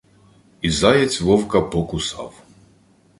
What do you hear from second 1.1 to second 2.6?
вовка покусав.